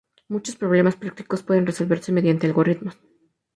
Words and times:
Muchos 0.29 0.55
problemas 0.55 0.95
prácticos 0.95 1.43
pueden 1.43 1.67
resolverse 1.67 2.11
mediante 2.11 2.47
algoritmos. 2.47 2.97